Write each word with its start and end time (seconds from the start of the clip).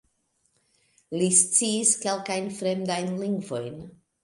Li 1.17 1.27
sciis 1.41 1.93
kelkajn 2.07 2.51
fremdajn 2.63 3.15
lingvojn. 3.23 3.81